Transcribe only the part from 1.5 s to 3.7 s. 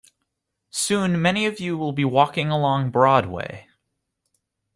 you will be walking along Broadway.